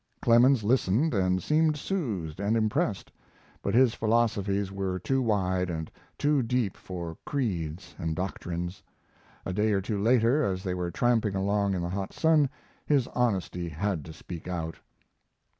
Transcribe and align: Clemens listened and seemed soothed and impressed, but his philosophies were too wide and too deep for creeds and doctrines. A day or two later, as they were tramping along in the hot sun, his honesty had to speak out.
Clemens 0.19 0.63
listened 0.63 1.13
and 1.13 1.43
seemed 1.43 1.77
soothed 1.77 2.39
and 2.39 2.57
impressed, 2.57 3.11
but 3.61 3.75
his 3.75 3.93
philosophies 3.93 4.71
were 4.71 4.97
too 4.97 5.21
wide 5.21 5.69
and 5.69 5.91
too 6.17 6.41
deep 6.41 6.75
for 6.75 7.19
creeds 7.23 7.93
and 7.99 8.15
doctrines. 8.15 8.81
A 9.45 9.53
day 9.53 9.73
or 9.73 9.79
two 9.79 10.01
later, 10.01 10.43
as 10.43 10.63
they 10.63 10.73
were 10.73 10.89
tramping 10.89 11.35
along 11.35 11.75
in 11.75 11.83
the 11.83 11.89
hot 11.89 12.13
sun, 12.13 12.49
his 12.83 13.05
honesty 13.09 13.69
had 13.69 14.03
to 14.05 14.11
speak 14.11 14.47
out. 14.47 14.79